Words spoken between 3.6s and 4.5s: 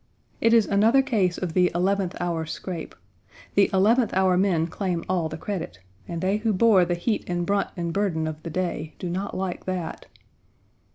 eleventh hour